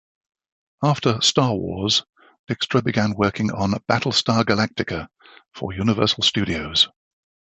[0.83, 2.05] After "Star Wars",
[2.49, 5.09] Dykstra began working on "Battlestar Galactica"
[5.53, 6.87] for Universal Studios.